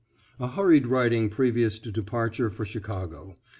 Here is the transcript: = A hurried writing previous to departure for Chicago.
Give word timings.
= 0.23 0.25
A 0.39 0.47
hurried 0.47 0.87
writing 0.87 1.29
previous 1.29 1.77
to 1.77 1.91
departure 1.91 2.49
for 2.49 2.65
Chicago. 2.65 3.37